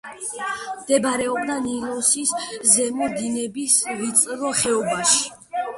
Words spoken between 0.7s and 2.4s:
მდებარეობდა ნილოსის